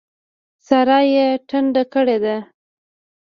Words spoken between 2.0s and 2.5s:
ده.